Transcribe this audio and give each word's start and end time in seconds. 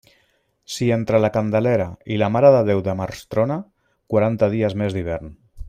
Si 0.75 0.87
entre 0.95 1.19
la 1.25 1.29
Candelera 1.35 1.85
i 2.15 2.17
la 2.21 2.29
Mare 2.37 2.51
de 2.57 2.63
Déu 2.71 2.81
de 2.89 2.97
març 3.03 3.23
trona, 3.35 3.59
quaranta 4.15 4.51
dies 4.57 4.79
més 4.83 4.99
d'hivern. 4.99 5.35